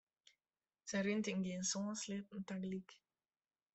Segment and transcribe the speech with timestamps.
[0.87, 2.89] Sy rint yn gjin sân sleatten tagelyk.